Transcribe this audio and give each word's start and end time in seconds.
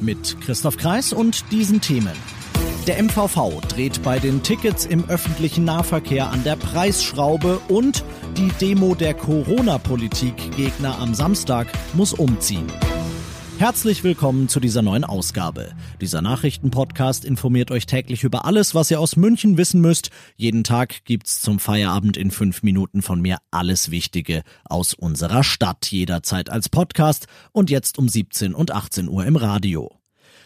Mit 0.00 0.40
Christoph 0.40 0.76
Kreis 0.76 1.12
und 1.12 1.50
diesen 1.50 1.80
Themen. 1.80 2.12
Der 2.86 3.02
MVV 3.02 3.60
dreht 3.68 4.02
bei 4.02 4.18
den 4.18 4.42
Tickets 4.42 4.86
im 4.86 5.08
öffentlichen 5.08 5.64
Nahverkehr 5.64 6.30
an 6.30 6.44
der 6.44 6.56
Preisschraube 6.56 7.60
und 7.68 8.04
die 8.36 8.48
Demo 8.60 8.94
der 8.94 9.14
Corona-Politik-Gegner 9.14 10.98
am 11.00 11.14
Samstag 11.14 11.66
muss 11.94 12.12
umziehen. 12.12 12.66
Herzlich 13.58 14.04
willkommen 14.04 14.50
zu 14.50 14.60
dieser 14.60 14.82
neuen 14.82 15.04
Ausgabe. 15.04 15.72
Dieser 16.02 16.20
Nachrichtenpodcast 16.20 17.24
informiert 17.24 17.70
euch 17.70 17.86
täglich 17.86 18.22
über 18.22 18.44
alles, 18.44 18.74
was 18.74 18.90
ihr 18.90 19.00
aus 19.00 19.16
München 19.16 19.56
wissen 19.56 19.80
müsst. 19.80 20.10
Jeden 20.36 20.62
Tag 20.62 21.06
gibt's 21.06 21.40
zum 21.40 21.58
Feierabend 21.58 22.18
in 22.18 22.30
fünf 22.30 22.62
Minuten 22.62 23.00
von 23.00 23.22
mir 23.22 23.38
alles 23.50 23.90
Wichtige 23.90 24.42
aus 24.66 24.92
unserer 24.92 25.42
Stadt, 25.42 25.90
jederzeit 25.90 26.50
als 26.50 26.68
Podcast 26.68 27.28
und 27.52 27.70
jetzt 27.70 27.96
um 27.98 28.10
17 28.10 28.52
und 28.52 28.72
18 28.72 29.08
Uhr 29.08 29.24
im 29.24 29.36
Radio. 29.36 29.90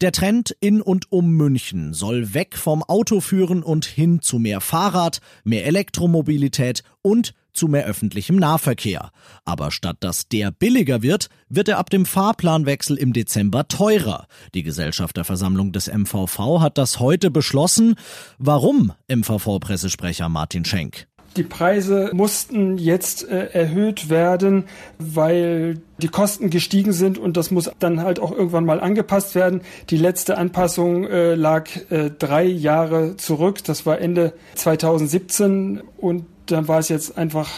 Der 0.00 0.12
Trend 0.12 0.56
in 0.60 0.80
und 0.80 1.10
um 1.10 1.32
München 1.32 1.94
soll 1.94 2.34
weg 2.34 2.56
vom 2.56 2.84
Auto 2.84 3.20
führen 3.20 3.64
und 3.64 3.84
hin 3.84 4.20
zu 4.20 4.38
mehr 4.38 4.60
Fahrrad, 4.60 5.20
mehr 5.42 5.66
Elektromobilität 5.66 6.84
und 7.02 7.34
zu 7.52 7.68
mehr 7.68 7.86
öffentlichem 7.86 8.36
Nahverkehr. 8.36 9.10
Aber 9.44 9.70
statt 9.70 9.98
dass 10.00 10.28
der 10.28 10.50
billiger 10.50 11.02
wird, 11.02 11.28
wird 11.48 11.68
er 11.68 11.78
ab 11.78 11.90
dem 11.90 12.06
Fahrplanwechsel 12.06 12.96
im 12.96 13.12
Dezember 13.12 13.68
teurer. 13.68 14.26
Die 14.54 14.62
Gesellschafterversammlung 14.62 15.72
des 15.72 15.92
MVV 15.92 16.60
hat 16.60 16.78
das 16.78 17.00
heute 17.00 17.30
beschlossen. 17.30 17.94
Warum? 18.38 18.92
MVV-Pressesprecher 19.08 20.28
Martin 20.28 20.64
Schenk. 20.64 21.06
Die 21.36 21.44
Preise 21.44 22.10
mussten 22.12 22.76
jetzt 22.76 23.26
äh, 23.26 23.46
erhöht 23.52 24.10
werden, 24.10 24.64
weil 24.98 25.80
die 25.96 26.08
Kosten 26.08 26.50
gestiegen 26.50 26.92
sind 26.92 27.16
und 27.16 27.38
das 27.38 27.50
muss 27.50 27.70
dann 27.78 28.02
halt 28.02 28.20
auch 28.20 28.32
irgendwann 28.32 28.66
mal 28.66 28.80
angepasst 28.80 29.34
werden. 29.34 29.62
Die 29.88 29.96
letzte 29.96 30.36
Anpassung 30.36 31.04
äh, 31.04 31.34
lag 31.34 31.68
äh, 31.88 32.10
drei 32.10 32.44
Jahre 32.44 33.16
zurück. 33.16 33.64
Das 33.64 33.86
war 33.86 33.98
Ende 33.98 34.34
2017 34.56 35.80
und 35.96 36.26
dann 36.52 36.68
war 36.68 36.78
es 36.78 36.88
jetzt 36.88 37.16
einfach 37.16 37.48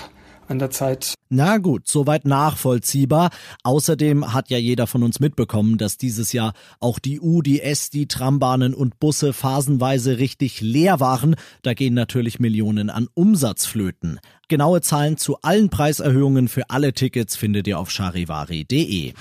an 0.49 0.59
der 0.59 0.71
Zeit. 0.71 1.15
Na 1.31 1.59
gut, 1.59 1.89
soweit 1.89 2.27
nachvollziehbar. 2.27 3.31
Außerdem 3.63 4.33
hat 4.33 4.51
ja 4.51 4.59
jeder 4.59 4.87
von 4.87 5.03
uns 5.03 5.21
mitbekommen, 5.21 5.79
dass 5.79 5.97
dieses 5.97 6.33
Jahr 6.33 6.53
auch 6.81 6.99
die 6.99 7.21
U, 7.21 7.43
die 7.43 7.63
S, 7.63 7.91
die 7.91 8.07
Trambahnen 8.07 8.75
und 8.75 9.01
Busse 9.01 9.33
phasenweise 9.33 10.19
richtig 10.19 10.61
leer 10.61 11.01
waren. 11.01 11.37
Da 11.63 11.75
gehen 11.75 11.95
natürlich 11.95 12.39
Millionen 12.41 12.91
an 12.91 13.09
Umsatz 13.15 13.67
flöten. 13.67 14.21
Genaue 14.49 14.81
Zahlen 14.83 15.17
zu 15.17 15.39
allen 15.43 15.71
Preiserhöhungen 15.71 16.49
für 16.49 16.69
alle 16.71 16.93
Tickets 16.93 17.37
findet 17.37 17.67
ihr 17.67 17.79
auf 17.79 17.91
charivari.de. 17.91 19.15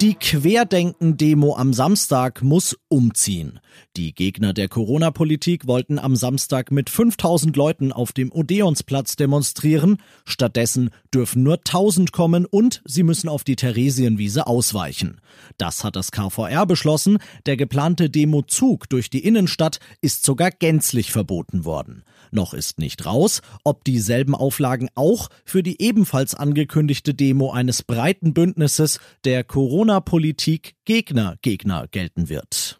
Die 0.00 0.14
Querdenken-Demo 0.14 1.56
am 1.56 1.72
Samstag 1.72 2.40
muss 2.42 2.78
umziehen. 2.86 3.58
Die 3.96 4.14
Gegner 4.14 4.52
der 4.52 4.68
Corona-Politik 4.68 5.66
wollten 5.66 5.98
am 5.98 6.14
Samstag 6.14 6.70
mit 6.70 6.88
5000 6.88 7.56
Leuten 7.56 7.92
auf 7.92 8.12
dem 8.12 8.30
Odeonsplatz 8.30 9.16
demonstrieren. 9.16 9.96
Stattdessen 10.24 10.90
dürfen 11.12 11.42
nur 11.42 11.56
1000 11.56 12.12
kommen 12.12 12.46
und 12.46 12.80
sie 12.84 13.02
müssen 13.02 13.28
auf 13.28 13.42
die 13.42 13.56
Theresienwiese 13.56 14.46
ausweichen. 14.46 15.20
Das 15.56 15.82
hat 15.82 15.96
das 15.96 16.12
KVR 16.12 16.64
beschlossen. 16.64 17.18
Der 17.46 17.56
geplante 17.56 18.08
Demozug 18.08 18.88
durch 18.88 19.10
die 19.10 19.24
Innenstadt 19.24 19.80
ist 20.00 20.24
sogar 20.24 20.52
gänzlich 20.52 21.10
verboten 21.10 21.64
worden. 21.64 22.04
Noch 22.30 22.54
ist 22.54 22.78
nicht 22.78 23.04
raus, 23.04 23.42
ob 23.64 23.84
dieselben 23.84 24.34
Auflagen 24.34 24.90
auch 24.94 25.28
für 25.44 25.62
die 25.62 25.82
ebenfalls 25.82 26.34
angekündigte 26.34 27.14
Demo 27.14 27.50
eines 27.50 27.82
breiten 27.82 28.34
Bündnisses 28.34 29.00
der 29.24 29.44
Corona-Politik 29.88 30.74
Gegner 30.84 31.36
Gegner 31.40 31.86
gelten 31.90 32.28
wird. 32.28 32.78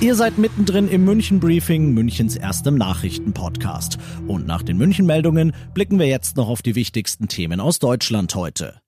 Ihr 0.00 0.14
seid 0.14 0.38
mittendrin 0.38 0.88
im 0.88 1.04
München 1.04 1.40
Briefing, 1.40 1.92
Münchens 1.92 2.36
erstem 2.36 2.76
Nachrichtenpodcast. 2.76 3.98
Und 4.26 4.46
nach 4.46 4.62
den 4.62 4.78
München 4.78 5.04
Meldungen 5.04 5.52
blicken 5.74 5.98
wir 5.98 6.06
jetzt 6.06 6.38
noch 6.38 6.48
auf 6.48 6.62
die 6.62 6.74
wichtigsten 6.74 7.28
Themen 7.28 7.60
aus 7.60 7.78
Deutschland 7.80 8.34
heute. 8.34 8.80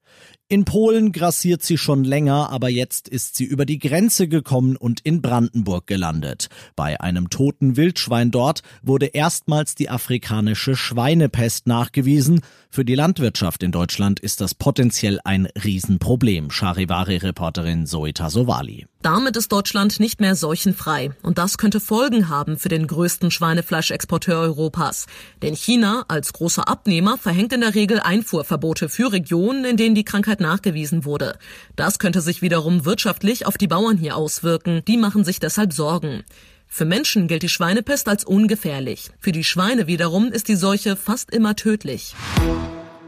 In 0.46 0.66
Polen 0.66 1.12
grassiert 1.12 1.62
sie 1.62 1.78
schon 1.78 2.04
länger, 2.04 2.50
aber 2.50 2.68
jetzt 2.68 3.08
ist 3.08 3.34
sie 3.34 3.44
über 3.44 3.64
die 3.64 3.78
Grenze 3.78 4.28
gekommen 4.28 4.76
und 4.76 5.00
in 5.00 5.22
Brandenburg 5.22 5.86
gelandet. 5.86 6.48
Bei 6.76 7.00
einem 7.00 7.30
toten 7.30 7.78
Wildschwein 7.78 8.30
dort 8.30 8.62
wurde 8.82 9.06
erstmals 9.06 9.74
die 9.74 9.88
afrikanische 9.88 10.76
Schweinepest 10.76 11.66
nachgewiesen. 11.66 12.42
Für 12.68 12.84
die 12.84 12.94
Landwirtschaft 12.94 13.62
in 13.62 13.72
Deutschland 13.72 14.20
ist 14.20 14.42
das 14.42 14.54
potenziell 14.54 15.18
ein 15.24 15.46
Riesenproblem. 15.46 16.50
Charivari-Reporterin 16.50 17.86
Zoe 17.86 18.12
Tasovali. 18.12 18.86
Damit 19.04 19.36
ist 19.36 19.52
Deutschland 19.52 20.00
nicht 20.00 20.22
mehr 20.22 20.34
seuchenfrei. 20.34 21.10
Und 21.20 21.36
das 21.36 21.58
könnte 21.58 21.78
Folgen 21.78 22.30
haben 22.30 22.56
für 22.58 22.70
den 22.70 22.86
größten 22.86 23.30
Schweinefleischexporteur 23.30 24.38
Europas. 24.40 25.04
Denn 25.42 25.54
China 25.54 26.06
als 26.08 26.32
großer 26.32 26.66
Abnehmer 26.66 27.18
verhängt 27.18 27.52
in 27.52 27.60
der 27.60 27.74
Regel 27.74 28.00
Einfuhrverbote 28.00 28.88
für 28.88 29.12
Regionen, 29.12 29.66
in 29.66 29.76
denen 29.76 29.94
die 29.94 30.06
Krankheit 30.06 30.40
nachgewiesen 30.40 31.04
wurde. 31.04 31.38
Das 31.76 31.98
könnte 31.98 32.22
sich 32.22 32.40
wiederum 32.40 32.86
wirtschaftlich 32.86 33.44
auf 33.44 33.58
die 33.58 33.68
Bauern 33.68 33.98
hier 33.98 34.16
auswirken. 34.16 34.80
Die 34.88 34.96
machen 34.96 35.22
sich 35.22 35.38
deshalb 35.38 35.74
Sorgen. 35.74 36.24
Für 36.66 36.86
Menschen 36.86 37.28
gilt 37.28 37.42
die 37.42 37.50
Schweinepest 37.50 38.08
als 38.08 38.24
ungefährlich. 38.24 39.10
Für 39.20 39.32
die 39.32 39.44
Schweine 39.44 39.86
wiederum 39.86 40.32
ist 40.32 40.48
die 40.48 40.56
Seuche 40.56 40.96
fast 40.96 41.30
immer 41.30 41.56
tödlich. 41.56 42.14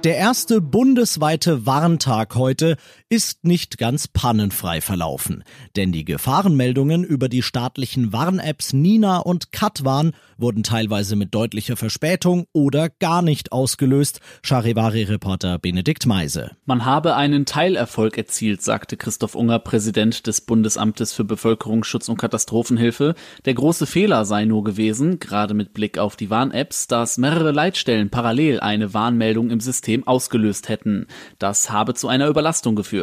Der 0.07 0.19
erste 0.19 0.61
bundesweite 0.61 1.67
Warntag 1.67 2.37
heute 2.37 2.77
ist 3.09 3.45
nicht 3.45 3.79
ganz 3.79 4.09
pannenfrei 4.09 4.81
verlaufen, 4.81 5.45
denn 5.77 5.93
die 5.93 6.05
Gefahrenmeldungen 6.05 7.05
über 7.05 7.29
die 7.29 7.43
staatlichen 7.43 8.13
Warn-Apps 8.13 8.73
Nina 8.73 9.19
und 9.19 9.53
Katwan 9.53 10.13
wurden 10.39 10.65
teilweise 10.65 11.15
mit 11.15 11.33
deutlicher 11.33 11.77
Verspätung 11.77 12.47
oder 12.53 12.89
gar 12.89 13.23
nicht 13.23 13.53
ausgelöst, 13.53 14.21
Charivari-Reporter 14.43 15.61
Benedikt 15.61 16.05
Meise. 16.07 16.57
Man 16.65 16.85
habe 16.85 17.15
einen 17.15 17.47
Teilerfolg 17.47 18.19
erzielt, 18.19 18.63
sagte 18.63 18.97
Christoph 18.97 19.37
Unger, 19.37 19.61
Präsident 19.61 20.27
des 20.27 20.41
Bundesamtes 20.41 21.13
für 21.13 21.25
Bevölkerungsschutz 21.25 22.09
und 22.09 22.17
Katastrophenhilfe. 22.17 23.15
Der 23.45 23.55
große 23.55 23.87
Fehler 23.87 24.25
sei 24.25 24.47
nur 24.47 24.65
gewesen, 24.65 25.21
gerade 25.21 25.55
mit 25.55 25.75
Blick 25.75 25.99
auf 25.99 26.17
die 26.17 26.29
Warn-Apps, 26.29 26.89
dass 26.89 27.19
mehrere 27.19 27.53
Leitstellen 27.53 28.11
parallel 28.11 28.59
eine 28.59 28.95
Warnmeldung 28.95 29.51
im 29.51 29.61
System 29.61 30.05
ausgelöst 30.09 30.69
hätten. 30.69 31.07
Das 31.39 31.71
habe 31.71 31.95
zu 31.95 32.09
einer 32.09 32.27
Überlastung 32.27 32.75
geführt. 32.75 32.96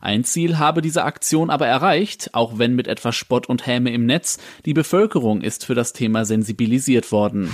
Ein 0.00 0.24
Ziel 0.24 0.58
habe 0.58 0.82
diese 0.82 1.04
Aktion 1.04 1.50
aber 1.50 1.66
erreicht, 1.66 2.30
auch 2.32 2.58
wenn 2.58 2.74
mit 2.74 2.86
etwas 2.86 3.16
Spott 3.16 3.48
und 3.48 3.66
Häme 3.66 3.90
im 3.92 4.06
Netz. 4.06 4.38
Die 4.64 4.74
Bevölkerung 4.74 5.40
ist 5.42 5.64
für 5.64 5.74
das 5.74 5.92
Thema 5.92 6.24
sensibilisiert 6.24 7.12
worden. 7.12 7.52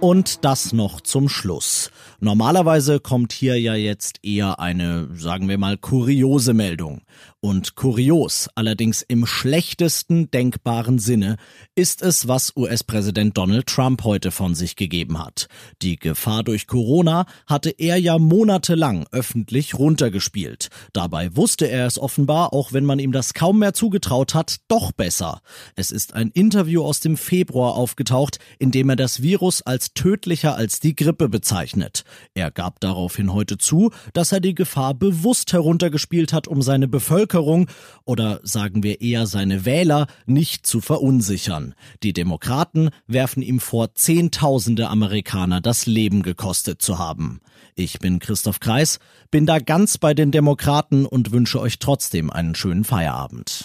Und 0.00 0.44
das 0.44 0.72
noch 0.72 1.00
zum 1.00 1.28
Schluss. 1.28 1.92
Normalerweise 2.24 3.00
kommt 3.00 3.32
hier 3.32 3.60
ja 3.60 3.74
jetzt 3.74 4.20
eher 4.22 4.60
eine, 4.60 5.08
sagen 5.12 5.48
wir 5.48 5.58
mal, 5.58 5.76
kuriose 5.76 6.54
Meldung. 6.54 7.00
Und 7.40 7.74
kurios, 7.74 8.48
allerdings 8.54 9.02
im 9.02 9.26
schlechtesten 9.26 10.30
denkbaren 10.30 11.00
Sinne, 11.00 11.34
ist 11.74 12.00
es, 12.00 12.28
was 12.28 12.52
US-Präsident 12.56 13.36
Donald 13.36 13.66
Trump 13.66 14.04
heute 14.04 14.30
von 14.30 14.54
sich 14.54 14.76
gegeben 14.76 15.18
hat. 15.18 15.48
Die 15.82 15.96
Gefahr 15.96 16.44
durch 16.44 16.68
Corona 16.68 17.26
hatte 17.48 17.70
er 17.70 17.96
ja 17.96 18.20
monatelang 18.20 19.04
öffentlich 19.10 19.74
runtergespielt. 19.74 20.68
Dabei 20.92 21.34
wusste 21.34 21.68
er 21.68 21.88
es 21.88 21.98
offenbar, 21.98 22.52
auch 22.52 22.72
wenn 22.72 22.84
man 22.84 23.00
ihm 23.00 23.10
das 23.10 23.34
kaum 23.34 23.58
mehr 23.58 23.74
zugetraut 23.74 24.34
hat, 24.34 24.58
doch 24.68 24.92
besser. 24.92 25.40
Es 25.74 25.90
ist 25.90 26.14
ein 26.14 26.30
Interview 26.30 26.84
aus 26.84 27.00
dem 27.00 27.16
Februar 27.16 27.74
aufgetaucht, 27.74 28.38
in 28.60 28.70
dem 28.70 28.90
er 28.90 28.96
das 28.96 29.22
Virus 29.22 29.62
als 29.62 29.92
tödlicher 29.94 30.54
als 30.54 30.78
die 30.78 30.94
Grippe 30.94 31.28
bezeichnet. 31.28 32.04
Er 32.34 32.50
gab 32.50 32.80
daraufhin 32.80 33.32
heute 33.32 33.58
zu, 33.58 33.90
dass 34.12 34.32
er 34.32 34.40
die 34.40 34.54
Gefahr 34.54 34.94
bewusst 34.94 35.52
heruntergespielt 35.52 36.32
hat, 36.32 36.48
um 36.48 36.62
seine 36.62 36.88
Bevölkerung 36.88 37.68
oder 38.04 38.40
sagen 38.42 38.82
wir 38.82 39.00
eher 39.00 39.26
seine 39.26 39.64
Wähler 39.64 40.06
nicht 40.26 40.66
zu 40.66 40.80
verunsichern. 40.80 41.74
Die 42.02 42.12
Demokraten 42.12 42.90
werfen 43.06 43.42
ihm 43.42 43.60
vor, 43.60 43.94
Zehntausende 43.94 44.88
Amerikaner 44.88 45.60
das 45.60 45.86
Leben 45.86 46.22
gekostet 46.22 46.82
zu 46.82 46.98
haben. 46.98 47.40
Ich 47.74 47.98
bin 47.98 48.18
Christoph 48.18 48.60
Kreis, 48.60 48.98
bin 49.30 49.46
da 49.46 49.58
ganz 49.58 49.98
bei 49.98 50.14
den 50.14 50.30
Demokraten 50.30 51.06
und 51.06 51.32
wünsche 51.32 51.60
euch 51.60 51.78
trotzdem 51.78 52.30
einen 52.30 52.54
schönen 52.54 52.84
Feierabend. 52.84 53.64